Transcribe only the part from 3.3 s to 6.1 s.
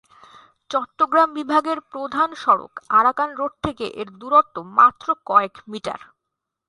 Road থেকে এর দূরত্ব মাত্র কয়েক মিটার।